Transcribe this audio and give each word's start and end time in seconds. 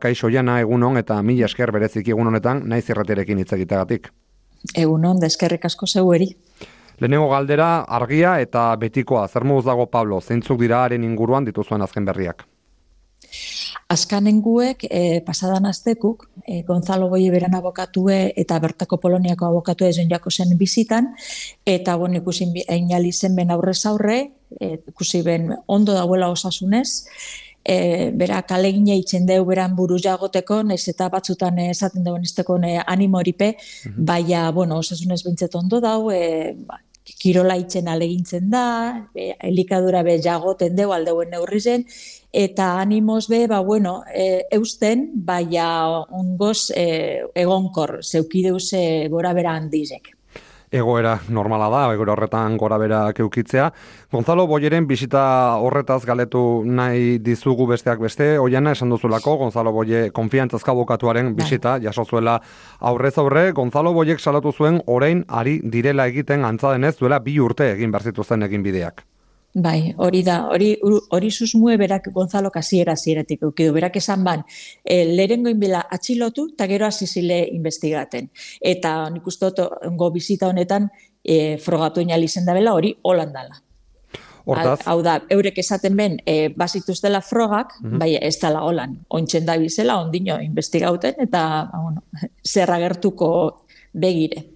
Kaixo 0.00 0.30
jana 0.32 0.58
egunon 0.60 0.96
eta 0.96 1.20
mila 1.22 1.46
esker 1.46 1.72
berezik 1.72 2.08
egun 2.08 2.32
honetan 2.32 2.64
naiz 2.68 2.86
irraterekin 2.88 3.38
hitz 3.38 3.52
egiteagatik. 3.52 4.10
Egunon, 4.76 5.20
deskerrik 5.20 5.64
asko 5.64 5.86
zeueri. 5.86 6.30
Lehenengo 7.00 7.30
galdera 7.30 7.68
argia 7.88 8.38
eta 8.40 8.74
betikoa 8.76 9.26
zer 9.28 9.44
dago 9.64 9.86
Pablo, 9.86 10.20
zeintzuk 10.20 10.60
dira 10.60 10.84
haren 10.84 11.04
inguruan 11.04 11.44
dituzuen 11.44 11.82
azken 11.82 12.04
berriak. 12.04 12.44
Azkanenguek 13.90 14.84
e, 14.84 15.20
pasadan 15.26 15.66
aztekuk, 15.66 16.28
e, 16.46 16.62
Gonzalo 16.62 17.08
Boi 17.08 17.30
beran 17.30 17.54
abokatue 17.54 18.32
eta 18.36 18.58
bertako 18.62 19.00
Poloniako 19.00 19.46
abokatue 19.46 19.88
ezen 19.88 20.08
jako 20.10 20.30
bizitan, 20.56 21.14
eta 21.66 21.96
bon, 21.96 22.14
ikusi 22.14 22.46
einali 22.68 23.12
zen 23.12 23.34
ben 23.34 23.50
aurrez 23.50 23.84
aurre, 23.86 24.30
e, 24.60 24.78
ikusi 24.88 25.22
ben 25.22 25.56
ondo 25.66 25.92
dauela 25.92 26.28
osasunez, 26.28 27.06
e, 27.64 28.10
bera 28.16 28.42
kalegine 28.42 28.96
itzen 28.98 29.26
deu 29.28 29.44
beran 29.48 29.74
buru 29.76 29.98
jagoteko, 30.02 30.62
nez 30.62 30.82
eta 30.88 31.08
batzutan 31.12 31.58
esaten 31.64 32.04
dauen 32.04 32.22
izteko 32.22 32.58
animoripe, 32.86 33.56
mm 33.56 33.90
-hmm. 33.90 34.04
baina, 34.06 34.50
bueno, 34.52 34.78
osasunez 34.78 35.22
bintzet 35.24 35.54
ondo 35.54 35.80
dau, 35.80 36.10
e, 36.10 36.54
ba, 36.66 36.80
kirola 37.18 37.56
itzen 37.56 37.88
alegintzen 37.88 38.50
da, 38.50 39.08
e, 39.14 39.34
elikadura 39.40 40.02
be 40.02 40.20
jagoten 40.22 40.76
deu 40.76 40.92
aldeuen 40.92 41.30
neurri 41.30 41.60
zen, 41.60 41.84
eta 42.32 42.80
animoz 42.80 43.28
be, 43.28 43.46
ba, 43.46 43.60
bueno, 43.60 44.04
e, 44.14 44.44
eusten, 44.50 45.10
baina 45.14 46.04
ongoz 46.10 46.70
e, 46.70 47.22
egonkor, 47.34 48.00
zeukideuz 48.02 48.72
e, 48.72 49.08
gora 49.08 49.32
bera 49.32 49.56
handizek 49.56 50.19
egoera 50.70 51.18
normala 51.28 51.68
da, 51.70 51.82
egoera 51.94 52.14
horretan 52.14 52.56
gora 52.56 52.78
bera 52.78 53.00
keukitzea. 53.12 53.70
Gonzalo 54.12 54.46
Boyeren 54.46 54.86
bisita 54.86 55.22
horretaz 55.60 56.04
galetu 56.06 56.62
nahi 56.64 57.18
dizugu 57.18 57.66
besteak 57.70 58.00
beste, 58.00 58.38
oiana 58.38 58.72
esan 58.72 58.90
duzulako, 58.90 59.36
Gonzalo 59.44 59.72
Boye 59.72 60.10
konfiantzazka 60.10 60.72
bokatuaren 60.72 61.34
bai. 61.34 61.44
bisita, 61.44 61.78
jaso 61.80 62.04
zuela 62.04 62.40
aurrez 62.80 63.16
aurre, 63.18 63.52
Gonzalo 63.52 63.92
Boyek 63.92 64.20
salatu 64.20 64.52
zuen 64.52 64.82
orain 64.86 65.24
ari 65.28 65.60
direla 65.64 66.06
egiten 66.06 66.44
antzadenez 66.44 66.96
duela 66.98 67.18
bi 67.18 67.38
urte 67.40 67.72
egin 67.72 67.90
berzitu 67.90 68.24
zen 68.24 68.42
egin 68.42 68.62
bideak. 68.62 69.04
Bai, 69.52 69.92
hori 69.98 70.22
da, 70.22 70.44
hori 70.46 70.76
hori 71.10 71.30
susmue 71.30 71.76
berak 71.76 72.12
Gonzalo 72.14 72.52
Kasiera 72.54 72.94
ziretik 72.96 73.42
ukidu, 73.42 73.72
berak 73.74 73.96
esan 73.98 74.22
ban, 74.22 74.44
e, 74.84 75.02
lerengo 75.04 75.50
inbila 75.50 75.80
atxilotu, 75.90 76.46
eta 76.52 76.68
gero 76.70 76.86
azizile 76.86 77.40
investigaten. 77.50 78.28
Eta 78.60 78.92
nik 79.10 79.26
uste 79.26 79.50
go 79.98 80.10
bizita 80.14 80.46
honetan, 80.46 80.88
e, 81.24 81.58
frogatu 81.58 82.00
inalizen 82.00 82.46
da 82.46 82.54
bela, 82.54 82.74
hori 82.74 82.94
holandala. 83.02 83.58
Hortaz? 84.44 84.78
Hau 84.86 85.00
da, 85.02 85.16
eurek 85.28 85.58
esaten 85.58 85.96
ben, 85.96 86.16
e, 86.26 86.48
bazituz 86.54 87.00
dela 87.02 87.20
frogak, 87.20 87.74
mm 87.82 87.98
bai, 87.98 88.14
ez 88.16 88.38
dela 88.38 88.62
holan, 88.62 89.00
ontsen 89.08 89.44
da 89.46 89.58
bizela, 89.58 89.98
ondino 90.00 90.38
investigauten, 90.40 91.18
eta, 91.26 91.42
ba, 91.72 91.82
bueno, 91.82 92.04
zerra 92.54 92.78
gertuko 92.78 93.66
begire. 93.92 94.46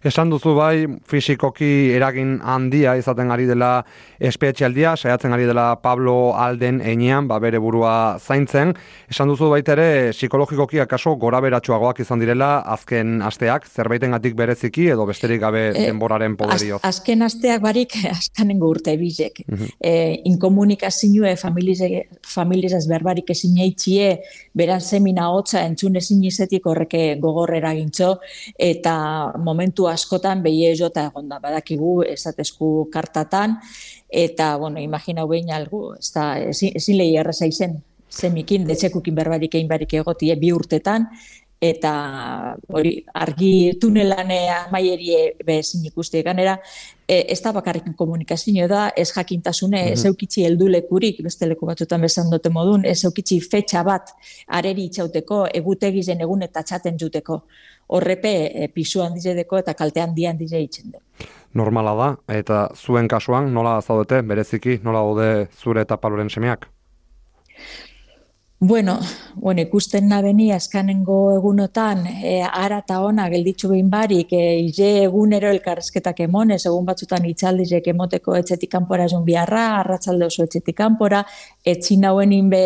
Esan 0.00 0.30
duzu 0.32 0.54
bai, 0.56 0.86
fizikoki 1.04 1.90
eragin 1.92 2.38
handia 2.40 2.94
izaten 2.96 3.28
ari 3.34 3.44
dela 3.44 3.82
espeetxealdia, 4.16 4.94
saiatzen 4.96 5.34
ari 5.36 5.44
dela 5.44 5.74
Pablo 5.82 6.32
Alden 6.40 6.78
enean, 6.80 7.26
ba 7.28 7.36
bere 7.42 7.58
burua 7.60 8.16
zaintzen. 8.16 8.72
Esan 9.12 9.28
duzu 9.28 9.50
baita 9.52 9.74
ere, 9.76 9.88
psikologikoki 10.16 10.80
akaso 10.80 11.12
gora 11.20 11.42
beratxuagoak 11.44 12.00
izan 12.00 12.22
direla 12.24 12.48
azken 12.72 13.20
asteak, 13.28 13.66
zerbaiten 13.68 14.16
gatik 14.16 14.38
bereziki 14.38 14.86
edo 14.94 15.04
besterik 15.10 15.42
gabe 15.42 15.66
e, 15.68 15.84
denboraren 15.90 16.38
poderioz. 16.40 16.80
Az, 16.80 16.94
azken 16.94 17.26
asteak 17.28 17.60
barik, 17.60 17.98
azkanengo 18.14 18.72
urte 18.72 18.96
bizek. 18.96 19.42
Mm 19.46 19.58
-hmm. 19.58 19.76
e, 19.84 20.22
inkomunikazioe 20.32 21.34
familizaz 21.36 22.86
berbarik 22.88 23.30
ezin 23.36 23.58
eitxie, 23.58 24.08
beran 24.56 24.80
semina 24.80 25.28
hotza 25.28 25.60
entzun 25.60 25.96
ezin 25.96 26.24
izetik 26.24 26.64
horreke 26.66 27.18
gogorrera 27.20 27.74
gintzo, 27.74 28.16
eta 28.56 28.96
momentu 29.36 29.89
askotan 29.90 30.42
behi 30.42 30.72
jota 30.78 31.06
egon 31.10 31.28
da, 31.28 31.38
badakigu 31.42 32.02
esatezku 32.08 32.88
kartatan, 32.92 33.58
eta, 34.08 34.56
bueno, 34.58 34.80
imaginau 34.80 35.28
behin 35.28 35.52
algu, 35.52 35.94
ez 35.98 36.12
da, 36.14 36.32
ezin 36.38 36.96
lehi 36.96 37.16
erreza 37.16 37.46
izen, 37.46 37.80
zemikin, 38.10 38.66
detxekukin 38.66 39.14
berbarik 39.14 39.54
egin 39.54 39.68
barik 39.68 39.94
egotie 39.94 40.34
bi 40.36 40.50
urtetan, 40.52 41.06
eta 41.60 41.92
hori 42.72 42.94
argi 43.20 43.76
tunelanea 43.80 44.62
maierie 44.72 45.34
bezin 45.44 45.84
ikuste 45.84 46.22
ganera 46.24 46.54
e, 47.04 47.18
ez 47.28 47.40
da 47.44 47.52
bakarrik 47.52 47.84
komunikazio 47.96 48.68
da 48.68 48.88
ez 48.96 49.10
jakintasune 49.12 49.82
mm 49.82 49.88
-hmm. 49.88 49.92
ez 49.92 50.04
eukitzi 50.04 50.44
heldulekurik 50.44 51.22
beste 51.22 51.46
leku 51.46 51.66
batzuetan 51.66 52.00
besan 52.00 52.30
dute 52.30 52.48
modun 52.48 52.84
ez 52.84 53.04
eukitzi 53.04 53.40
fetxa 53.40 53.84
bat 53.84 54.14
areri 54.46 54.84
itxauteko 54.84 55.46
egutegi 55.54 56.02
zen 56.02 56.20
egun 56.20 56.42
eta 56.42 56.62
txaten 56.62 56.96
juteko 57.00 57.42
horrepe 57.96 58.32
e, 58.46 58.68
pisu 58.72 59.02
handizedeko 59.04 59.58
eta 59.60 59.74
kalte 59.78 60.02
handi 60.04 60.26
handize 60.30 60.60
itzen 60.62 60.92
du. 60.94 61.00
Normala 61.58 61.94
da, 61.98 62.10
eta 62.30 62.60
zuen 62.76 63.08
kasuan 63.10 63.50
nola 63.54 63.80
zaudete, 63.82 64.20
bereziki, 64.22 64.78
nola 64.86 65.02
daude 65.02 65.30
zure 65.58 65.82
eta 65.86 65.98
paloren 65.98 66.30
semeak? 66.30 66.68
Bueno, 68.62 68.98
bueno, 69.36 69.62
ikusten 69.62 70.10
nabeni 70.12 70.50
askanengo 70.52 71.14
egunotan 71.32 72.02
e, 72.06 72.42
ara 72.44 72.82
ta 72.84 72.98
ona 73.00 73.24
gelditzu 73.32 73.70
behin 73.70 73.86
barik 73.88 74.34
e, 74.36 74.58
ile 74.60 74.88
egunero 75.06 75.48
elkarrezketak 75.48 76.18
emonez 76.26 76.58
egun 76.68 76.84
batzutan 76.84 77.24
itzaldizek 77.24 77.88
emoteko 77.94 78.34
etxetik 78.36 78.68
kanpora 78.74 79.06
esun 79.08 79.24
biharra, 79.24 79.62
arratsalde 79.78 80.26
oso 80.26 80.44
etxetik 80.44 80.76
kanpora, 80.76 81.22
etxin 81.64 82.04
nauen 82.04 82.34
inbe 82.36 82.60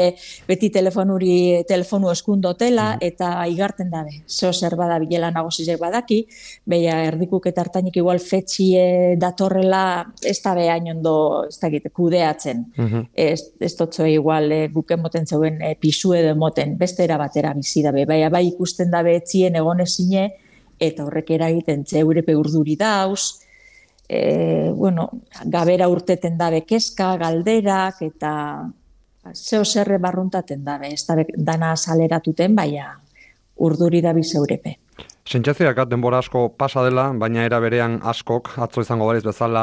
beti 0.49 0.72
telefonuri 0.75 1.62
telefonu 1.69 2.10
eskundotela 2.10 2.88
mm. 2.97 3.06
eta 3.12 3.31
igarten 3.54 3.94
dabe. 3.94 4.25
Zo 4.27 4.50
zer 4.50 4.75
bada 4.75 4.99
bilela 4.99 5.31
nagozizek 5.31 5.78
badaki, 5.78 6.25
beia 6.66 6.99
erdikuk 7.06 7.47
eta 7.53 7.62
hartainik 7.62 8.00
igual 8.03 8.19
fetxie 8.19 9.15
datorrela 9.22 9.84
ez 10.27 10.41
da 10.43 10.59
behain 10.59 10.91
ondo 10.97 11.15
ez 11.47 11.54
da 11.62 11.71
kudeatzen. 11.71 12.66
Mm 12.77 12.91
-hmm. 12.91 13.09
Ez, 13.15 13.41
ez 13.60 13.77
igual 14.10 14.50
e, 14.50 14.69
guken 14.75 15.00
moten 15.00 15.27
zeuen 15.27 15.62
e, 15.62 15.77
pisu 15.84 16.15
edo 16.17 16.33
moten 16.41 16.78
beste 16.81 17.05
era 17.05 17.19
batera 17.21 17.53
bizi 17.53 17.83
dabe. 17.84 18.06
Bai, 18.09 18.22
bai 18.33 18.47
ikusten 18.49 18.91
dabe 18.93 19.19
etzien 19.21 19.56
egonezine 19.61 20.31
eta 20.81 21.05
horrek 21.05 21.34
eragiten 21.37 21.84
zeure 21.84 22.25
urduri 22.34 22.77
dauz. 22.81 23.41
E, 24.09 24.71
bueno, 24.77 25.11
gabera 25.45 25.89
urteten 25.89 26.39
dabe 26.41 26.62
keska, 26.65 27.15
galderak 27.21 28.00
eta 28.05 28.33
zeo 29.33 29.65
zerre 29.65 29.99
barruntaten 29.99 30.65
dabe. 30.65 30.93
Ez 30.93 31.05
dabe 31.06 31.27
dana 31.37 31.75
saleratuten, 31.77 32.56
baina 32.56 32.89
urduri 33.56 34.01
dabi 34.05 34.25
zeurepe. 34.25 34.78
Sentsazioak 35.25 35.79
denbora 35.89 36.19
asko 36.21 36.51
pasa 36.53 36.83
dela, 36.85 37.07
baina 37.17 37.47
era 37.49 37.57
berean 37.65 37.95
askok 38.11 38.51
atzo 38.61 38.83
izango 38.85 39.07
bariz 39.09 39.23
bezala 39.25 39.62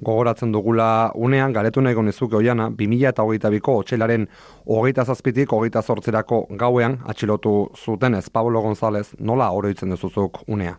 gogoratzen 0.00 0.54
dugula 0.54 0.86
unean, 1.14 1.52
garetu 1.52 1.82
nahi 1.84 1.94
gonizuke 1.98 2.38
oiana, 2.38 2.70
2000 2.78 3.10
eta 3.10 3.26
hogeita 3.26 3.50
biko 3.52 3.74
otxailaren 3.82 4.24
hogeita 4.64 5.04
zazpitik 5.04 5.52
hogeita 5.52 5.82
zortzerako 5.82 6.46
gauean 6.62 6.96
atxilotu 7.04 7.52
zuten. 7.76 8.14
Ez, 8.14 8.30
Pablo 8.30 8.62
González, 8.64 9.10
nola 9.18 9.50
oroitzen 9.52 9.92
duzuzuk 9.92 10.40
unea? 10.48 10.78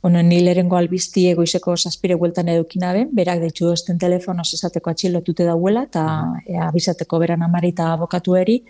Bueno, 0.00 0.22
ni 0.22 0.40
lerengo 0.40 0.76
albizti 0.78 1.26
egoizeko 1.28 1.76
zazpire 1.76 2.16
gueltan 2.16 2.48
edukina 2.48 2.94
berak 3.12 3.44
deitxu 3.44 3.68
dozten 3.68 3.98
telefono 3.98 4.46
esateko 4.48 4.90
atxilotute 4.90 5.44
dauela, 5.44 5.84
eta 5.90 6.08
uh 6.24 6.66
abizateko 6.70 7.18
beran 7.18 7.42
amarita 7.42 7.92
abokatueri, 7.92 8.62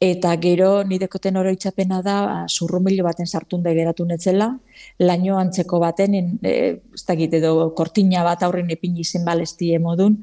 Eta 0.00 0.30
gero 0.40 0.68
nidekoten 0.88 1.36
oroitzapena 1.36 1.98
da 2.00 2.14
ba, 2.24 2.36
zurrumilo 2.48 3.04
baten 3.04 3.26
sartunde 3.28 3.74
geratu 3.76 4.06
netzela, 4.08 4.46
laino 4.98 5.36
antzeko 5.36 5.76
baten, 5.82 6.14
e, 6.40 6.54
ez 6.96 7.02
da 7.04 7.16
edo 7.20 7.50
kortina 7.76 8.22
bat 8.24 8.42
aurren 8.46 8.72
epin 8.72 8.96
izen 8.96 9.28
balestie 9.28 9.78
modun, 9.78 10.16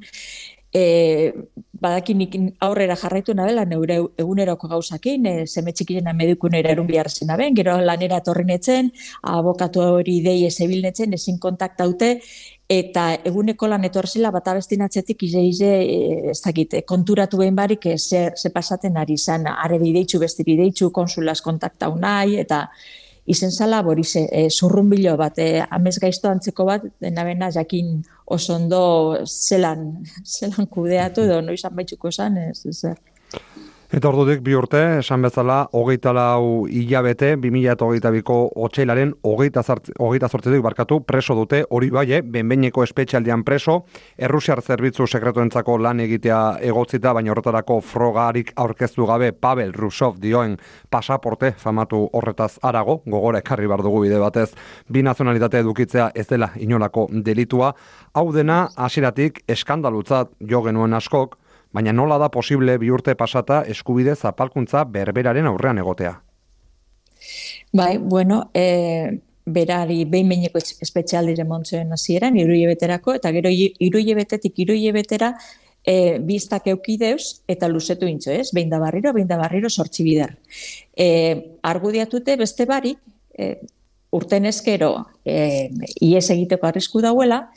e, 0.74 1.34
badakinik 1.78 2.36
aurrera 2.66 2.96
jarraitu 2.98 3.34
nabela, 3.38 3.64
neure 3.66 4.00
eguneroko 4.18 4.68
gauzakin, 4.72 5.26
e, 5.30 5.46
zeme 5.46 5.74
txikirena 5.74 6.14
medikunera 6.18 6.72
erun 6.74 6.88
behar 6.88 7.10
zen 7.10 7.56
gero 7.56 7.78
lanera 7.82 8.20
torrinetzen, 8.22 8.92
abokatu 9.22 9.82
hori 9.82 10.22
dei 10.26 10.46
ezebilnetzen, 10.48 11.14
ezin 11.14 11.40
kontaktaute, 11.40 12.20
eta 12.70 13.14
eguneko 13.24 13.68
lan 13.68 13.86
etorzela 13.88 14.32
bat 14.32 14.48
abestin 14.48 14.82
atzetik 14.84 15.24
ize 15.24 15.42
ize 15.42 15.74
e, 15.82 15.98
ez 16.32 16.42
dakit, 16.42 16.80
konturatu 16.86 17.38
behin 17.38 17.56
barik 17.56 17.86
e, 17.86 17.98
ze, 17.98 18.32
ze 18.36 18.50
pasaten 18.50 18.98
ari 18.98 19.18
zan, 19.18 19.48
are 19.48 19.80
bideitzu, 19.80 20.20
beste 20.20 20.44
bideitzu, 20.44 20.92
konsulaz 20.92 21.42
kontaktau 21.42 21.96
nahi, 21.96 22.40
eta 22.44 22.68
izen 23.28 23.52
zala, 23.52 23.82
borize, 23.84 24.24
e, 24.32 24.48
zurrun 24.50 24.90
bilo 24.90 25.18
bat, 25.20 25.40
e, 25.44 25.62
amez 25.78 25.98
gaizto 26.00 26.30
antzeko 26.32 26.66
bat, 26.68 26.86
dena 27.04 27.26
bena 27.28 27.52
jakin 27.52 27.98
osondo 28.38 28.82
zelan, 29.28 29.90
zelan 30.38 30.70
kudeatu 30.72 31.28
edo 31.28 31.42
noiz 31.44 31.62
baitzuko 31.68 32.12
zan, 32.12 32.40
ez, 32.50 32.64
ez, 32.66 32.96
Eta 33.88 34.10
ordudik 34.10 34.42
bi 34.44 34.52
urte, 34.52 34.82
esan 35.00 35.22
bezala, 35.24 35.62
hogeita 35.72 36.12
lau 36.12 36.66
hilabete, 36.68 37.30
2008ko 37.40 38.36
otxailaren 38.66 39.14
hogeita, 39.24 39.62
hogeita 40.04 40.28
sortzetik 40.28 40.60
barkatu, 40.66 40.98
preso 41.08 41.38
dute, 41.40 41.62
hori 41.72 41.88
bai, 41.96 42.04
eh, 42.18 42.20
benbeineko 42.20 42.84
espetxaldian 42.84 43.46
preso, 43.48 43.78
Errusiar 44.18 44.62
Zerbitzu 44.62 45.08
Sekretuentzako 45.08 45.78
lan 45.80 46.02
egitea 46.04 46.60
egotzita, 46.68 47.14
baina 47.14 47.32
horretarako 47.32 47.80
frogarik 47.80 48.52
aurkeztu 48.58 49.08
gabe 49.08 49.32
Pavel 49.32 49.72
Rusov 49.72 50.20
dioen 50.20 50.58
pasaporte 50.90 51.54
famatu 51.58 52.10
horretaz 52.12 52.60
arago, 52.64 53.02
gogora 53.06 53.40
ekarri 53.40 53.72
bar 53.72 53.88
dugu 53.88 54.04
bide 54.04 54.20
batez, 54.20 54.50
bi 54.90 55.02
nazionalitate 55.02 55.64
edukitzea 55.64 56.12
ez 56.14 56.28
dela 56.28 56.52
inolako 56.60 57.08
delitua, 57.24 57.74
hau 58.12 58.34
dena 58.34 58.68
hasiratik 58.76 59.46
eskandalutzat 59.48 60.36
jo 60.44 60.62
genuen 60.68 60.94
askok, 60.94 61.38
baina 61.74 61.94
nola 61.94 62.18
da 62.18 62.30
posible 62.30 62.78
bi 62.78 62.90
urte 62.92 63.16
pasata 63.16 63.64
eskubide 63.68 64.16
zapalkuntza 64.16 64.84
berberaren 64.86 65.46
aurrean 65.46 65.78
egotea? 65.78 66.18
Bai, 67.74 67.98
bueno, 67.98 68.50
e, 68.54 69.20
berari 69.46 70.04
behin 70.06 70.30
behineko 70.30 70.60
espezialdire 70.60 71.46
montzuen 71.48 71.94
hasieran 71.94 72.38
iruile 72.38 72.74
beterako, 72.74 73.16
eta 73.20 73.32
gero 73.36 73.52
iruile 73.52 74.16
betetik 74.16 74.60
iruile 74.64 74.92
betera 74.96 75.34
e, 75.88 76.20
biztak 76.20 76.68
eukideuz 76.74 77.44
eta 77.48 77.70
luzetu 77.72 78.08
intzo, 78.12 78.32
ez? 78.32 78.52
Behin 78.56 78.70
da 78.70 78.80
barriro, 78.84 79.14
behin 79.16 79.30
da 79.30 79.40
barriro 79.40 79.70
sortzi 79.70 80.04
bider. 80.04 80.36
E, 80.96 81.08
argudiatute 81.64 82.36
beste 82.40 82.68
barik, 82.70 83.00
e, 83.38 83.56
urten 84.18 84.48
ezkero 84.50 84.92
e, 85.26 85.70
ies 86.04 86.28
egiteko 86.34 86.68
arrisku 86.68 87.04
dauela, 87.04 87.48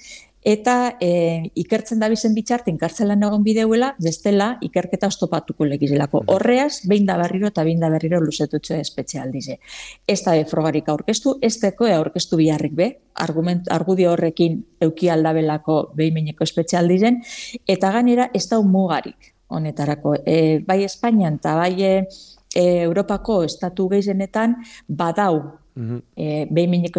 eta 0.43 0.97
e, 1.01 1.51
ikertzen 1.55 2.01
da 2.01 2.09
bizen 2.09 2.35
bitxartin 2.35 2.79
kartzelan 2.81 3.23
egon 3.27 3.43
bideuela, 3.45 3.95
bestela 4.03 4.55
ikerketa 4.65 5.11
ostopatuko 5.11 5.67
legizilako. 5.69 6.23
Horreaz, 6.33 6.87
behin 6.89 7.07
da 7.07 7.19
berriro 7.21 7.51
eta 7.51 7.65
behin 7.65 7.81
da 7.81 7.91
berriro 7.93 8.21
luzetutxo 8.21 8.75
espezialdize. 8.81 9.59
Ez 10.09 10.21
da 10.25 10.37
frogarik 10.49 10.89
aurkeztu, 10.89 11.37
ez 11.43 11.59
deko 11.61 11.89
aurkeztu 11.93 12.39
biharrik 12.41 12.73
be, 12.77 12.91
argument, 13.15 13.69
argudio 13.71 14.13
horrekin 14.13 14.63
euki 14.81 15.11
aldabelako 15.13 15.91
behin 15.97 16.15
meneko 16.15 16.45
espezialdizen, 16.45 17.21
eta 17.69 17.93
ganera 17.93 18.31
ez 18.35 18.47
da 18.49 18.61
mugarik 18.63 19.35
honetarako. 19.51 20.15
E, 20.25 20.61
bai 20.67 20.85
Espainian 20.85 21.37
eta 21.41 21.57
bai 21.59 21.75
e, 21.83 21.95
Europako 22.55 23.43
estatu 23.45 23.89
gehizenetan 23.89 24.57
badau 24.89 25.61
mm 25.75 25.89
-hmm. 25.89 26.03
e, 26.17 26.47
behin 26.51 26.71
meneko 26.71 26.99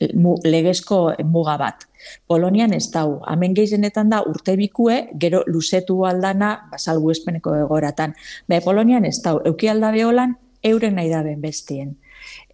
espezialdizentzako 0.00 0.34
legezko 0.44 1.14
muga 1.24 1.56
bat. 1.58 1.86
Polonian 2.28 2.72
ez 2.72 2.90
dau, 2.92 3.20
hemen 3.30 3.54
gehizenetan 3.54 4.10
da 4.10 4.22
urte 4.28 4.56
bikue, 4.56 5.10
gero 5.20 5.42
luzetu 5.46 6.04
aldana, 6.04 6.68
basalgu 6.70 7.10
espeneko 7.10 7.54
egoratan. 7.56 8.14
Be, 8.48 8.60
Polonian 8.60 9.04
ez 9.04 9.20
dau, 9.24 9.40
euki 9.44 9.68
aldabe 9.68 10.04
holan, 10.04 10.36
euren 10.62 10.94
nahi 10.94 11.10
daben 11.10 11.40
bestien. 11.40 11.96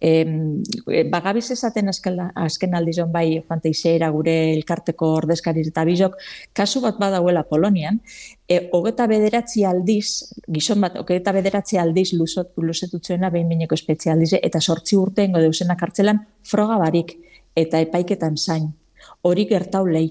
E, 0.01 1.03
bagabiz 1.11 1.45
esaten 1.55 1.89
azken, 1.89 2.19
azken 2.35 2.75
aldizon 2.75 3.11
bai 3.11 3.41
fanteizeera 3.47 4.09
gure 4.11 4.35
elkarteko 4.55 5.13
ordezkariz 5.21 5.67
eta 5.69 5.85
bizok, 5.87 6.17
kasu 6.53 6.81
bat 6.81 6.99
badauela 7.01 7.43
Polonian, 7.49 8.01
e, 8.47 8.67
hogeta 8.71 9.07
bederatzi 9.07 9.65
aldiz, 9.65 10.33
gizon 10.47 10.81
bat, 10.81 10.99
hogeta 11.01 11.33
bederatzi 11.35 11.77
aldiz 11.81 12.11
luzetutzuena 12.17 13.29
behin 13.29 13.49
mineko 13.51 13.77
espezialize, 13.77 14.39
eta 14.43 14.61
sortzi 14.61 14.97
urteengo 14.99 15.39
deusena 15.39 15.77
kartzelan 15.79 16.25
froga 16.43 16.77
barik 16.81 17.17
eta 17.55 17.81
epaiketan 17.83 18.37
zain 18.37 18.71
hori 19.21 19.45
gertaulei. 19.49 20.09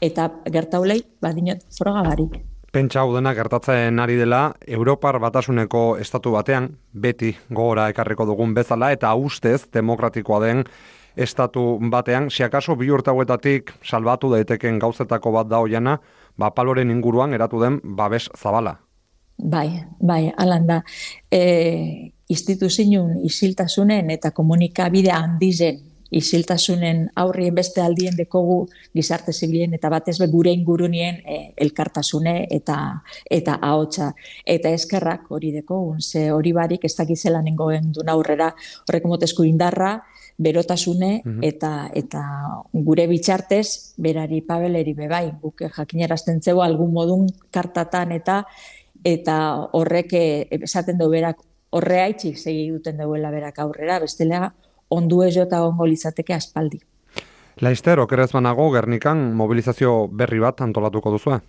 Eta 0.00 0.30
gertaulei, 0.52 1.02
badinot, 1.22 1.66
froga 1.76 2.02
barik. 2.06 2.38
Pentsa 2.70 3.00
hau 3.02 3.10
dena 3.16 3.32
gertatzen 3.34 3.98
ari 3.98 4.14
dela, 4.14 4.52
Europar 4.62 5.16
batasuneko 5.18 5.96
estatu 5.98 6.30
batean, 6.36 6.68
beti 6.94 7.32
gogora 7.50 7.88
ekarriko 7.90 8.28
dugun 8.28 8.52
bezala, 8.54 8.92
eta 8.94 9.10
ustez 9.18 9.64
demokratikoa 9.74 10.38
den 10.44 10.62
estatu 11.18 11.64
batean, 11.90 12.28
siakaso 12.30 12.76
bi 12.78 12.92
urtauetatik 12.94 13.74
salbatu 13.82 14.30
daiteken 14.30 14.78
gauzetako 14.78 15.32
bat 15.34 15.50
da 15.50 15.58
hoiana, 15.58 15.96
ba 16.38 16.52
paloren 16.54 16.94
inguruan 16.94 17.34
eratu 17.34 17.58
den 17.58 17.80
babes 17.82 18.28
zabala. 18.38 18.76
Bai, 19.42 19.82
bai, 19.98 20.30
alanda. 20.38 20.84
E, 21.32 22.12
instituzinun 22.30 23.24
isiltasunen 23.26 24.14
eta 24.14 24.30
komunikabide 24.30 25.10
handizen 25.10 25.89
isiltasunen 26.10 27.08
aurrien 27.16 27.54
beste 27.54 27.82
aldien 27.82 28.16
dekogu 28.18 28.64
gizarte 28.94 29.32
zibilen 29.32 29.74
eta 29.74 29.90
batez 29.92 30.18
be 30.18 30.26
gure 30.30 30.52
ingurunien 30.52 31.20
e, 31.24 31.38
elkartasune 31.56 32.46
eta 32.50 32.78
eta 33.30 33.58
ahotsa 33.62 34.12
eta 34.44 34.72
eskerrak 34.74 35.30
hori 35.30 35.52
dekogun 35.54 36.00
ze 36.00 36.30
hori 36.32 36.52
barik 36.52 36.84
ez 36.84 36.94
dakizela 36.96 37.42
nengoen 37.42 37.92
du 37.92 38.02
aurrera 38.06 38.54
horrek 38.88 39.04
motesku 39.04 39.44
indarra 39.44 40.00
berotasune 40.38 41.22
mhm. 41.24 41.42
eta 41.42 41.90
eta 41.94 42.22
gure 42.72 43.06
bitxartez 43.06 43.94
berari 43.96 44.40
pabeleri 44.40 44.94
bebai 44.94 45.30
guk 45.42 45.62
jakinarazten 45.76 46.42
zego 46.42 46.62
algun 46.62 46.92
modun 46.92 47.28
kartatan 47.50 48.12
eta 48.12 48.44
eta 49.04 49.36
horrek 49.72 50.12
e, 50.12 50.26
esaten 50.62 50.98
du 50.98 51.08
berak 51.08 51.38
horreaitzik 51.70 52.38
segi 52.38 52.68
duten 52.70 52.98
duela 52.98 53.30
berak 53.30 53.58
aurrera 53.62 54.00
bestela 54.02 54.50
ondu 54.90 55.22
ez 55.22 55.34
jota 55.36 55.62
ongo 55.66 55.86
litzateke 55.86 56.34
aspaldi. 56.34 56.80
Laister, 57.60 58.00
okerez 58.00 58.30
banago, 58.32 58.70
Gernikan 58.72 59.32
mobilizazio 59.36 60.08
berri 60.08 60.38
bat 60.40 60.62
antolatuko 60.64 61.12
duzu? 61.16 61.40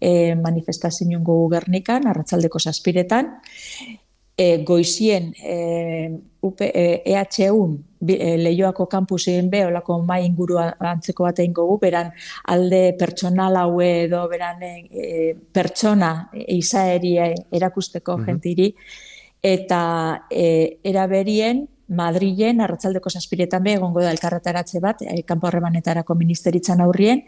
E, 0.00 0.34
manifestazio 0.34 1.20
gogu 1.20 1.48
Gernikan, 1.54 2.06
arratzaldeko 2.10 2.58
saspiretan, 2.58 3.38
e, 4.36 4.58
goizien 4.64 5.32
e, 5.42 6.20
UP, 6.42 6.60
e, 6.60 7.02
EHUn 7.06 7.84
e, 8.06 8.36
lehioako 8.36 8.86
kampusien 8.86 9.48
be, 9.50 9.64
olako 9.66 10.02
mai 10.04 10.26
inguru 10.26 10.58
antzeko 10.60 11.24
bat 11.24 11.40
egin 11.40 11.54
gogu, 11.56 11.78
beran 11.80 12.12
alde 12.52 12.92
pertsonal 12.98 13.56
haue 13.56 13.88
edo 14.04 14.26
beran 14.28 14.62
e, 14.62 15.34
pertsona 15.52 16.30
izaeri 16.34 17.16
erakusteko 17.50 18.18
mm 18.18 18.26
jentiri, 18.26 18.68
eta 19.42 19.80
e, 20.30 20.78
eraberien 20.84 21.66
Madrilen, 21.88 22.60
arratzaldeko 22.60 23.10
saspiretan 23.10 23.62
be, 23.62 23.76
egongo 23.78 24.02
da 24.02 24.10
elkarretaratze 24.10 24.80
bat, 24.82 25.02
e, 25.02 25.22
kanpo 25.28 25.46
harremanetarako 25.46 26.16
ministeritzan 26.18 26.80
aurrien, 26.82 27.22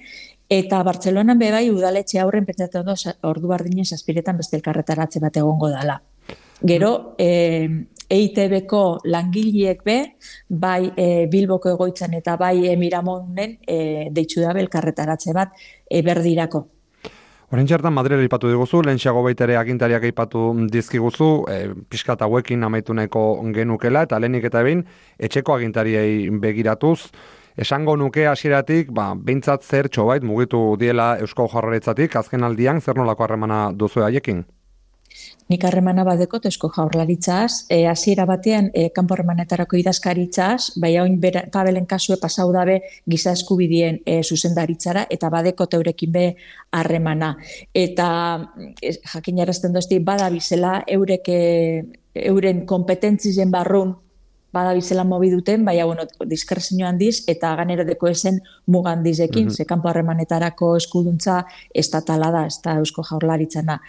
eta 0.49 0.82
Bartzelonan 0.82 1.38
be 1.38 1.52
bai 1.55 1.69
udaletxe 1.70 2.19
aurren 2.22 2.46
pentsatzen 2.49 2.82
ondo 2.82 2.96
ordu 3.28 3.52
bardinen 3.52 3.87
saspiretan 3.87 4.37
beste 4.40 4.56
elkarretaratze 4.58 5.20
bat 5.22 5.37
egongo 5.37 5.70
dala. 5.70 6.00
Gero, 6.66 7.14
e, 7.19 7.69
EITB-ko 8.08 8.82
langileek 9.05 9.84
be, 9.84 9.99
bai 10.49 10.90
e, 10.96 11.26
Bilboko 11.31 11.70
egoitzan 11.75 12.16
eta 12.19 12.34
bai 12.40 12.66
e, 12.66 12.75
Miramonen 12.81 13.58
e, 13.62 14.08
deitzu 14.10 14.43
dabe 14.43 14.64
elkarretaratze 14.64 15.37
bat 15.37 15.55
e, 15.84 16.02
berdirako. 16.02 16.64
Horen 17.48 17.64
txertan 17.64 17.94
Madrid 17.96 18.20
ipatu 18.20 18.50
diguzu, 18.52 18.82
lehen 18.84 18.98
xago 19.00 19.22
baitere 19.24 19.54
agintariak 19.56 20.02
ipatu 20.04 20.50
dizkiguzu, 20.68 21.28
e, 21.48 21.54
piskat 21.88 22.20
hauekin 22.26 22.66
amaituneko 22.68 23.22
genukela, 23.56 24.02
eta 24.05 24.19
lehenik 24.20 24.44
eta 24.50 24.60
behin, 24.67 24.82
etxeko 25.17 25.55
agintariei 25.55 26.28
begiratuz, 26.43 27.08
esango 27.56 27.96
nuke 27.96 28.28
hasieratik, 28.28 28.93
ba, 28.93 29.14
behintzat 29.17 29.64
zer 29.64 29.88
txobait 29.88 30.28
mugitu 30.28 30.60
diela 30.76 31.14
Eusko 31.24 31.48
Jarraretzatik, 31.55 32.20
azken 32.20 32.44
aldian, 32.44 32.84
zer 32.84 33.00
nolako 33.00 33.24
harremana 33.24 33.62
duzu 33.72 34.05
haiekin? 34.05 34.44
Nik 35.48 35.64
harremana 35.64 36.05
badeko 36.05 36.40
esko 36.44 36.69
jaurlaritzaz, 36.74 37.67
e, 37.72 37.86
hasiera 37.88 38.26
batean 38.28 38.70
e, 38.74 38.88
kanpo 38.94 39.14
harremanetarako 39.17 39.78
idazkaritzaz, 39.81 40.74
bai 40.81 40.94
hain 41.00 41.19
pabelen 41.52 41.86
kasue 41.88 42.19
pasau 42.20 42.50
dabe 42.52 42.82
giza 43.08 43.32
eskubidien 43.32 44.02
e, 44.05 44.20
zuzendaritzara, 44.22 45.06
eta 45.10 45.31
badeko 45.32 45.67
teurekin 45.67 46.12
be 46.12 46.26
harremana. 46.72 47.34
Eta 47.72 48.10
e, 48.82 48.93
jakin 49.14 49.40
jarazten 49.40 49.72
dozti, 49.72 50.02
badabizela 50.05 50.82
eureke, 50.86 51.40
euren 52.14 52.67
kompetentzien 52.67 53.50
barrun 53.50 53.96
bada 54.52 54.72
bizela 54.72 55.05
mobi 55.05 55.28
duten, 55.31 55.64
baina, 55.64 55.84
bueno, 55.84 56.06
diskrezio 56.26 56.86
handiz, 56.88 57.22
eta 57.28 57.52
ganera 57.56 57.84
deko 57.84 58.08
esen 58.08 58.40
mugandizekin, 58.67 59.44
mm 59.44 59.48
-hmm. 59.48 59.56
ze 59.56 59.64
kanpo 59.64 59.88
harremanetarako 59.88 60.76
eskuduntza 60.76 61.44
estatala 61.74 62.31
da, 62.31 62.46
ez 62.46 62.60
da 62.64 62.78
eusko 62.81 63.02
jaurlaritzana 63.02 63.81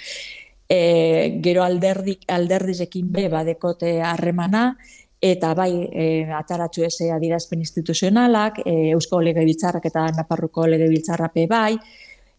e, 0.70 1.40
gero 1.42 1.64
alderdik 1.66 2.24
alderdizekin 2.30 3.12
be 3.12 3.28
badekote 3.30 4.00
harremana 4.06 4.76
eta 5.20 5.54
bai 5.58 5.72
e, 5.92 6.06
ataratxu 6.32 6.86
eze 6.88 7.10
adirazpen 7.12 7.60
instituzionalak, 7.60 8.62
e, 8.64 8.92
Eusko 8.94 9.20
Legebiltzarrak 9.22 9.90
eta 9.90 10.06
Naparruko 10.16 10.68
Legebiltzarra 10.68 11.28
be 11.34 11.46
bai, 11.48 11.74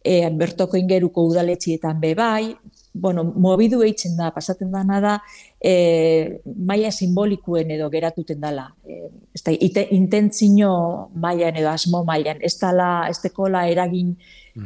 e, 0.02 0.30
bertoko 0.32 0.78
ingeruko 0.80 1.26
udaletxietan 1.28 2.00
be 2.00 2.14
bai, 2.14 2.54
bueno, 2.92 3.24
mobidu 3.24 3.82
eitzen 3.86 4.16
da, 4.16 4.30
pasaten 4.34 4.72
dana 4.72 5.00
da, 5.00 5.14
e, 5.60 6.40
maia 6.56 6.90
simbolikuen 6.90 7.70
edo 7.76 7.90
geratuten 7.92 8.40
dala. 8.40 8.70
E, 8.82 9.10
ez 9.34 9.42
da, 9.44 9.52
ite, 9.52 9.86
intentzino 9.94 10.72
maian 11.14 11.56
edo 11.60 11.70
asmo 11.70 12.02
maian, 12.04 12.40
ez 12.42 12.56
dala, 12.58 13.06
ez 13.10 13.20
dekola 13.22 13.66
eragin 13.68 14.16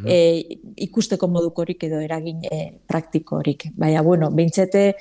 e, 0.07 0.17
ikusteko 0.87 1.29
modukorik 1.29 1.85
edo 1.85 2.01
eragin 2.01 2.41
e, 2.51 2.61
praktikorik. 2.87 3.69
Baina, 3.77 4.03
bueno, 4.03 4.31
bintzete, 4.31 4.95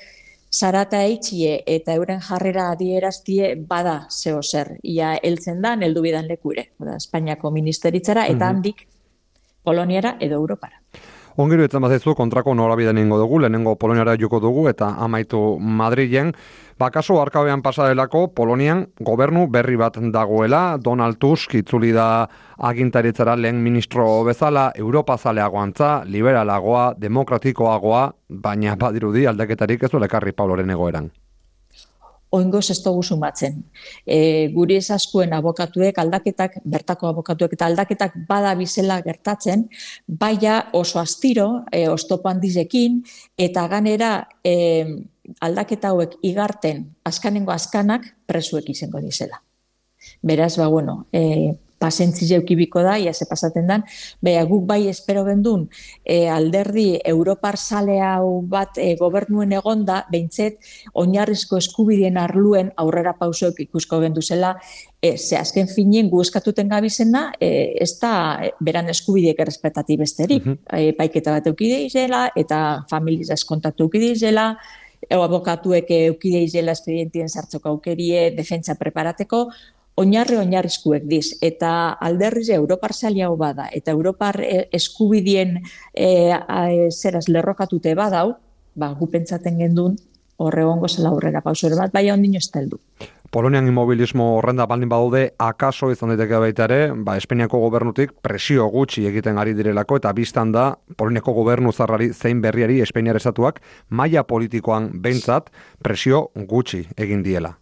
zarata 0.54 1.02
eitxie 1.02 1.62
eta 1.66 1.94
euren 1.98 2.20
jarrera 2.22 2.70
adieraztie 2.72 3.54
bada 3.68 4.06
zeo 4.10 4.42
zer. 4.42 4.76
Ia 4.82 5.14
heltzen 5.22 5.62
da, 5.62 5.74
neldu 5.76 6.04
bidan 6.04 6.28
lekure. 6.30 6.70
Espainiako 6.96 7.50
ministeritzara 7.50 8.26
eta 8.30 8.52
handik 8.52 8.86
Poloniara 9.64 10.16
edo 10.20 10.36
Europara. 10.36 10.82
Ongiru 11.34 11.64
etzen 11.66 11.82
bazezu 11.82 12.12
kontrako 12.14 12.52
norabide 12.54 12.92
ingo 13.00 13.16
dugu, 13.18 13.40
lehenengo 13.42 13.74
Poloniara 13.74 14.14
joko 14.16 14.38
dugu 14.40 14.68
eta 14.68 14.94
amaitu 15.02 15.58
Madrilen. 15.58 16.30
Bakaso 16.78 17.20
arkabean 17.20 17.62
pasadelako 17.62 18.28
Polonian 18.34 18.86
gobernu 19.00 19.48
berri 19.48 19.74
bat 19.76 19.98
dagoela, 19.98 20.78
Donald 20.78 21.18
Tusk 21.18 21.54
itzuli 21.54 21.90
da 21.92 22.28
agintaritzara 22.58 23.34
lehen 23.34 23.62
ministro 23.62 24.22
bezala, 24.22 24.70
Europa 24.76 25.18
zaleagoantza, 25.18 26.04
liberalagoa, 26.06 26.94
demokratikoagoa, 26.98 28.06
baina 28.28 28.76
badirudi 28.76 29.26
aldaketarik 29.26 29.82
ez 29.82 29.90
du 29.90 29.98
lekarri 29.98 30.32
Pauloren 30.32 30.70
egoeran 30.70 31.10
oingoz 32.34 32.68
ez 32.72 32.80
dugu 32.82 33.02
sumatzen. 33.02 33.60
E, 34.06 34.48
guri 34.54 34.78
esaskuen 34.80 35.32
abokatuek, 35.36 35.98
aldaketak, 36.02 36.58
bertako 36.64 37.10
abokatuek 37.12 37.56
eta 37.56 37.68
aldaketak 37.70 38.18
bada 38.28 38.54
bizela 38.58 39.00
gertatzen, 39.06 39.68
baina 40.06 40.58
oso 40.72 41.00
astiro, 41.02 41.64
e, 41.72 41.86
ostopo 41.88 42.30
handizekin, 42.32 43.02
eta 43.38 43.66
ganera 43.70 44.12
e, 44.44 44.54
aldaketa 45.40 45.94
hauek 45.94 46.18
igarten 46.22 46.84
askanengo 47.04 47.52
askanak 47.54 48.10
presuek 48.26 48.68
izango 48.74 49.00
dizela. 49.00 49.40
Beraz, 50.22 50.56
ba, 50.58 50.66
bueno, 50.68 51.06
e, 51.12 51.54
pasentzi 51.84 52.28
jeukibiko 52.30 52.82
da, 52.84 52.96
ia 52.98 53.12
ze 53.12 53.28
pasaten 53.28 53.68
dan, 53.68 53.84
beha 54.24 54.44
guk 54.48 54.64
bai 54.68 54.86
espero 54.88 55.24
bendun, 55.26 55.68
e, 56.04 56.24
alderdi 56.32 57.00
Europar 57.04 57.58
sale 57.60 58.00
hau 58.00 58.40
bat 58.48 58.80
e, 58.80 58.94
gobernuen 59.00 59.52
egonda, 59.58 60.04
behintzet, 60.12 60.60
oinarrizko 61.04 61.60
eskubidien 61.60 62.16
arluen 62.20 62.72
aurrera 62.80 63.14
pausoek 63.18 63.60
ikusko 63.66 64.00
gendu 64.04 64.24
zela, 64.24 64.54
e, 65.00 65.16
ze 65.18 65.36
azken 65.36 65.68
finien 65.68 66.08
gu 66.12 66.22
eskatuten 66.24 66.70
gabizena, 66.72 67.26
e, 67.40 67.50
ez 67.84 67.92
da 68.00 68.14
beran 68.64 68.88
eskubideek 68.92 69.44
errespetati 69.44 69.98
besterik, 70.00 70.46
uh 70.46 70.56
e, 70.72 70.92
paiketa 70.96 71.36
bat 71.36 71.52
eukide 71.52 71.82
izela, 71.84 72.26
eta 72.36 72.86
familiz 72.90 73.30
eskontatu 73.34 73.88
eukide 73.88 74.14
izela, 74.16 74.54
Ego 75.04 75.24
abokatuek 75.26 75.90
eukide 75.98 76.40
izela 76.46 76.72
espedientien 76.72 77.28
sartzoko 77.28 77.74
aukerie, 77.74 78.30
defentsa 78.36 78.76
preparateko, 78.80 79.42
oinarri 80.00 80.38
oinarrizkuek 80.40 81.06
diz 81.08 81.38
eta 81.42 81.94
alderriz 82.02 82.48
Europar 82.50 82.92
hau 83.26 83.36
bada 83.36 83.68
eta 83.72 83.90
Europar 83.90 84.40
eh, 84.42 84.68
eskubidien 84.72 85.62
e, 85.94 86.34
zeraz 86.90 87.28
lerrokatute 87.28 87.94
badau, 87.94 88.34
ba 88.74 88.92
gu 88.92 89.06
pentsaten 89.10 89.58
gendun 89.58 89.96
horre 90.36 90.62
egongo 90.62 90.88
zela 90.88 91.10
aurrera 91.10 91.40
pauso 91.40 91.68
bat 91.76 91.92
bai 91.92 92.10
ondino 92.10 92.38
esteldu. 92.38 92.80
Polonian 93.30 93.66
inmobilismo 93.66 94.36
horrenda 94.36 94.66
baldin 94.66 94.88
badaude 94.88 95.32
akaso 95.38 95.90
izan 95.90 96.12
daiteke 96.12 96.38
baita 96.38 96.64
ere, 96.64 96.92
ba 96.94 97.16
Espainiako 97.16 97.58
gobernutik 97.58 98.12
presio 98.22 98.68
gutxi 98.70 99.06
egiten 99.06 99.38
ari 99.38 99.54
direlako 99.54 99.96
eta 99.96 100.12
biztan 100.12 100.52
da 100.52 100.76
Poloniako 100.96 101.32
gobernu 101.32 101.72
zarrari 101.72 102.12
zein 102.12 102.40
berriari 102.42 102.80
Espainiar 102.80 103.16
estatuak 103.16 103.60
maila 103.90 104.22
politikoan 104.22 104.90
behintzat 105.02 105.50
presio 105.82 106.28
gutxi 106.34 106.86
egin 106.96 107.22
diela 107.22 107.58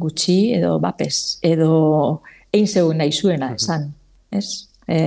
gutxi 0.00 0.54
edo 0.56 0.78
bapes, 0.82 1.38
edo 1.42 2.22
egin 2.52 2.68
zegoen 2.68 3.00
nahi 3.02 3.12
zuena 3.12 3.52
esan, 3.54 3.90
ez? 4.30 4.68
E, 4.86 4.98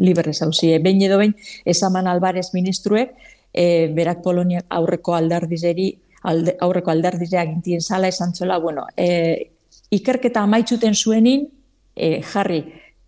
libre 0.00 0.32
zauzi, 0.32 0.72
behin 0.80 1.02
edo 1.04 1.18
behin, 1.20 1.34
esaman 1.68 2.08
albarez 2.08 2.48
ministruek, 2.54 3.12
e, 3.52 3.88
berak 3.94 4.22
Polonia 4.24 4.62
aurreko 4.68 5.14
aldardizeri, 5.14 5.90
alde, 6.22 6.56
aurreko 6.60 6.92
aldardizea 6.92 7.44
gintien 7.48 7.82
zala 7.82 8.08
esan 8.08 8.34
zola, 8.34 8.58
bueno, 8.58 8.86
e, 8.96 9.50
ikerketa 9.90 10.44
amaitzuten 10.46 10.94
zuenin, 10.94 11.48
e, 11.94 12.22
jarri, 12.22 12.62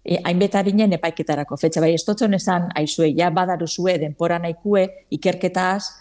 e, 0.05 0.19
hainbetarinen 0.25 0.93
epaiketarako, 0.99 1.57
fetxa 1.57 1.81
bai, 1.81 1.95
ez 1.97 2.05
totzen 2.05 2.35
esan, 2.35 2.69
aizue, 2.77 3.13
ja 3.17 3.31
badaru 3.31 3.69
zue, 3.69 3.97
denpora 4.03 4.39
nahikue, 4.43 4.89
ikerketaz, 5.17 5.95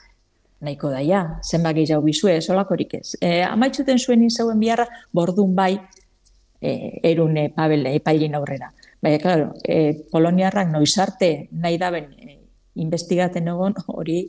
nahiko 0.62 0.92
daia, 0.94 1.24
zenba 1.44 1.74
gehiago 1.74 2.06
bizue, 2.06 2.38
solakorik 2.42 2.94
ez. 3.00 3.16
E, 3.22 3.42
amaitzuten 3.48 4.00
zuen 4.00 4.24
izauen 4.28 4.60
biharra, 4.62 4.86
bordun 5.14 5.56
bai, 5.58 5.74
e, 6.62 6.76
erun 7.12 7.38
e, 7.38 7.48
pabel 7.56 7.88
epailin 7.96 8.38
aurrera. 8.38 8.72
Baina, 9.02 9.20
klaro, 9.24 9.50
e, 9.66 10.06
Poloniarrak 10.12 10.70
noizarte 10.70 11.32
nahi 11.52 11.80
daben 11.82 12.12
e, 12.14 12.38
investigaten 12.82 13.50
egon 13.52 13.76
hori 13.88 14.22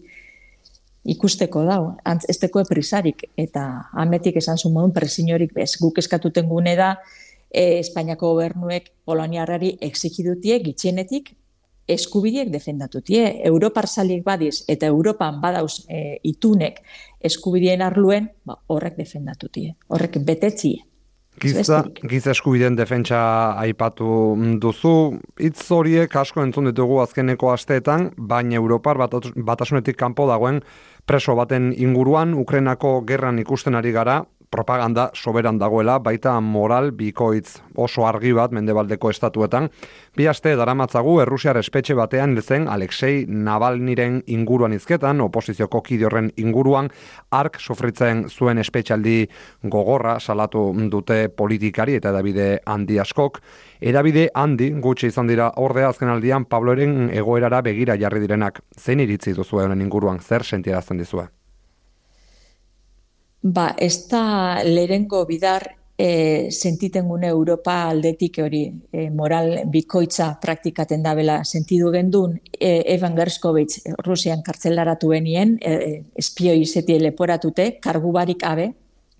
ikusteko 1.13 1.65
dau, 1.67 1.83
antz 2.07 2.25
ez 2.31 2.39
teko 2.39 2.63
eprisarik, 2.63 3.27
eta 3.37 3.67
ametik 3.99 4.39
esan 4.39 4.59
zuen 4.59 4.75
modun 4.77 4.95
presinorik 4.95 5.53
bez, 5.55 5.75
guk 5.81 5.99
eskatuten 5.99 6.49
gune 6.49 6.77
da, 6.79 6.95
e, 7.51 7.79
Espainiako 7.83 8.33
gobernuek 8.33 8.89
Poloniarrari 9.05 9.77
exikidutie 9.85 10.59
gitxienetik 10.65 11.35
eskubideak 11.89 12.53
defendatutie. 12.53 13.25
Europar 13.47 13.89
saliek 13.89 14.25
badiz 14.25 14.63
eta 14.69 14.87
Europan 14.87 15.41
badauz 15.41 15.83
e, 15.89 16.19
itunek 16.23 16.81
eskubideen 17.23 17.83
arluen, 17.83 18.31
ba, 18.47 18.59
horrek 18.69 18.97
defendatutie, 18.99 19.75
horrek 19.89 20.19
betetzie. 20.27 20.83
Giza, 21.41 21.79
giza 22.05 22.35
eskubideen 22.35 22.75
defentsa 22.77 23.19
aipatu 23.59 24.37
duzu, 24.61 25.17
hitz 25.41 25.65
horiek 25.73 26.13
asko 26.21 26.43
entzun 26.45 26.69
ditugu 26.69 27.01
azkeneko 27.01 27.49
asteetan, 27.55 28.11
baina 28.17 28.59
Europar 28.61 29.01
batasunetik 29.01 29.97
kanpo 29.97 30.27
dagoen 30.29 30.61
preso 31.09 31.35
baten 31.35 31.73
inguruan, 31.73 32.35
Ukrenako 32.37 33.01
gerran 33.09 33.41
ikusten 33.41 33.75
ari 33.75 33.95
gara, 33.97 34.21
propaganda 34.53 35.11
soberan 35.15 35.59
dagoela, 35.59 35.97
baita 35.99 36.37
moral 36.41 36.93
bikoitz 36.93 37.63
oso 37.75 38.05
argi 38.07 38.35
bat 38.37 38.53
mendebaldeko 38.53 39.11
estatuetan. 39.11 39.71
Bi 40.17 40.29
aste 40.29 40.53
daramatzagu 40.61 41.17
Errusiar 41.25 41.57
espetxe 41.57 41.97
batean 41.97 42.37
lezen 42.37 42.69
Alexei 42.69 43.25
Navalniren 43.27 44.21
inguruan 44.27 44.77
izketan, 44.77 45.25
oposizioko 45.25 45.81
kide 45.83 46.11
inguruan, 46.37 46.91
ark 47.31 47.59
sofritzen 47.59 48.29
zuen 48.29 48.59
espetxaldi 48.59 49.27
gogorra 49.65 50.19
salatu 50.21 50.69
dute 50.91 51.29
politikari 51.29 51.97
eta 51.97 52.11
edabide 52.11 52.61
handi 52.67 52.99
askok. 52.99 53.41
Edabide 53.81 54.29
handi 54.35 54.71
gutxi 54.71 55.09
izan 55.09 55.27
dira 55.27 55.53
ordea 55.57 55.89
azken 55.89 56.09
aldian 56.09 56.45
Pabloren 56.45 57.09
egoerara 57.11 57.63
begira 57.63 57.97
jarri 57.97 58.21
direnak. 58.21 58.61
Zein 58.79 59.01
iritzi 59.01 59.33
duzu 59.33 59.63
inguruan, 59.63 60.21
zer 60.21 60.45
sentiarazten 60.45 60.99
dizue? 60.99 61.42
Ba, 63.43 63.75
ez 63.77 64.07
da 64.07 64.63
lerengo 64.63 65.25
bidar 65.27 65.65
e, 65.99 66.51
sentiten 66.51 67.09
gune 67.09 67.27
Europa 67.27 67.89
aldetik 67.91 68.39
hori. 68.39 68.69
E, 68.93 69.09
moral 69.11 69.65
bikoitza 69.67 70.29
praktikaten 70.41 71.03
dabela 71.03 71.41
sentidu 71.45 71.91
gendun. 71.91 72.37
E, 72.53 72.85
Evan 72.95 73.17
Gershkovitz 73.19 73.83
Rusian 74.07 74.45
kartzelaratu 74.47 75.11
benien, 75.11 75.57
e, 75.61 75.73
e, 75.73 76.05
espio 76.15 76.55
izetie 76.55 77.01
leporatute, 77.03 77.81
kargu 77.83 78.13
barik 78.15 78.47
abe, 78.47 78.73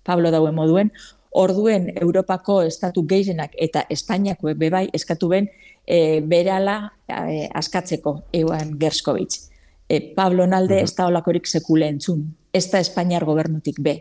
Pablo 0.03 0.31
daue 0.31 0.51
moduen, 0.55 0.93
orduen 1.31 1.91
Europako 1.95 2.61
estatu 2.63 3.03
gehienak 3.07 3.51
eta 3.59 3.83
Espainiako 3.89 4.53
bebai 4.55 4.85
eskatu 4.93 5.27
ben 5.31 5.49
e, 5.85 6.21
berala 6.21 6.93
e, 7.07 7.49
askatzeko 7.51 8.21
Evan 8.31 8.77
Gershkovitz. 8.79 9.49
E, 9.89 9.99
Pablo 10.15 10.47
Nalde 10.47 10.79
ez 10.79 10.93
da 10.95 11.07
olakorik 11.11 11.47
sekule 11.47 11.91
entzun, 11.91 12.23
ez 12.53 12.69
da 12.71 12.79
Espainiar 12.79 13.25
gobernutik 13.25 13.79
be, 13.83 13.97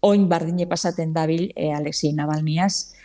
oin 0.00 0.28
bardine 0.28 0.66
pasaten 0.66 1.12
dabil 1.14 1.50
e, 1.56 1.72
Alexei 1.74 2.12
Navalniaz, 2.12 2.96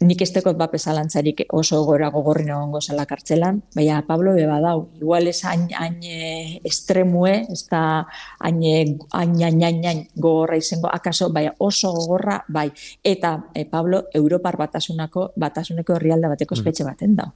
nik 0.00 0.22
estekot 0.24 0.56
bat 0.56 0.70
pesalantzarik 0.72 1.42
oso 1.52 1.82
gora 1.84 2.08
gogorri 2.08 2.46
nagoen 2.48 2.80
zela 2.80 3.04
kartzelan, 3.04 3.58
baina 3.74 3.98
Pablo 4.08 4.32
beba 4.32 4.56
dau, 4.64 4.88
igual 4.96 5.28
ez 5.28 5.42
hain, 5.44 5.66
hain 5.76 5.98
e, 6.00 6.60
estremue, 6.64 7.34
ez 7.52 7.66
da 7.68 8.06
hain, 8.40 8.62
hain, 8.64 8.94
hain, 9.12 9.60
hain, 9.60 9.84
hain 9.84 10.00
gogorra 10.16 10.56
izango, 10.56 10.88
akaso, 10.88 11.28
baina 11.34 11.52
oso 11.58 11.92
gogorra, 11.92 12.38
bai, 12.48 12.70
eta 13.04 13.34
e, 13.52 13.66
Pablo 13.68 14.06
Europar 14.14 14.56
batasunako, 14.56 15.32
batasuneko 15.36 15.98
herrialde 15.98 16.32
bateko 16.32 16.56
mm. 16.56 16.60
espetxe 16.60 16.88
baten 16.88 17.20
da. 17.20 17.28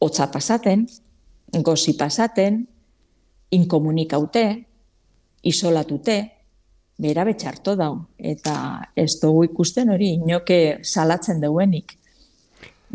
Otza 0.00 0.30
pasaten, 0.32 0.86
gozi 1.60 1.92
pasaten, 1.98 2.62
inkomunikaute, 3.52 4.46
isolatute, 5.42 6.37
bera 6.98 7.24
betxarto 7.24 7.76
dau, 7.78 7.92
eta 8.18 8.54
ez 8.98 9.12
dugu 9.22 9.44
ikusten 9.46 9.92
hori, 9.94 10.16
inoke 10.18 10.78
salatzen 10.82 11.40
duenik. 11.40 11.94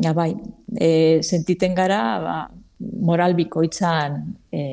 Ja, 0.03 0.13
bai, 0.17 0.33
e, 0.75 1.21
sentiten 1.23 1.75
gara, 1.77 2.01
ba, 2.19 2.35
moral 3.05 3.37
bikoitzan 3.37 4.19
e, 4.51 4.63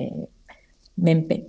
menpe. 1.05 1.41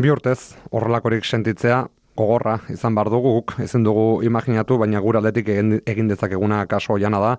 Bi 0.00 0.10
urtez, 0.10 0.56
horrelakorik 0.72 1.26
sentitzea, 1.28 1.84
gogorra 2.20 2.58
izan 2.72 2.96
bar 2.98 3.10
dugu 3.12 3.32
guk 3.38 3.54
ezin 3.64 3.84
dugu 3.86 4.22
imaginatu 4.26 4.78
baina 4.80 5.00
gure 5.04 5.20
aldetik 5.20 5.48
egin, 5.54 5.78
egin 5.88 6.10
dezakeguna 6.10 6.64
kaso 6.70 6.98
jana 7.00 7.20
da 7.22 7.32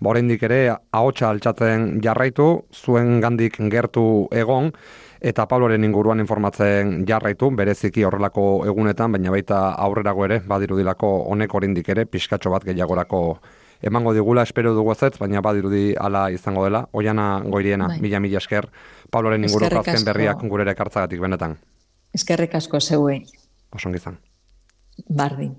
ba 0.00 0.12
oraindik 0.12 0.42
ere 0.48 0.60
ahotsa 1.00 1.30
altzatzen 1.30 2.00
jarraitu 2.04 2.48
zuen 2.74 3.20
gandik 3.24 3.58
gertu 3.72 4.06
egon 4.44 4.72
eta 5.20 5.46
Pabloren 5.46 5.84
inguruan 5.84 6.20
informatzen 6.20 7.04
jarraitu 7.08 7.50
bereziki 7.50 8.04
horrelako 8.04 8.66
egunetan 8.66 9.12
baina 9.12 9.30
baita 9.30 9.60
aurrerago 9.72 10.24
ere 10.24 10.40
badirudilako 10.46 11.12
honek 11.32 11.54
oraindik 11.54 11.88
ere 11.88 12.06
pizkatxo 12.06 12.50
bat 12.50 12.64
gehiagorako 12.64 13.38
emango 13.82 14.14
digula 14.14 14.42
espero 14.42 14.74
dugu 14.74 14.92
ez 14.92 15.18
baina 15.18 15.40
badirudi 15.40 15.94
hala 15.98 16.30
izango 16.30 16.64
dela 16.64 16.86
oiana 16.92 17.42
goiriena 17.44 17.88
bai. 17.88 18.00
mila 18.00 18.20
mila 18.20 18.38
esker 18.38 18.68
Pabloren 19.10 19.44
inguruko 19.44 19.78
azken 19.80 20.04
berriak 20.04 20.42
gurere 20.48 20.70
ekartzagatik 20.72 21.20
benetan 21.20 21.58
Eskerrik 22.14 22.54
asko 22.54 22.80
zeuei 22.80 23.24
Osongizan. 23.74 24.18
Bardin. 25.08 25.56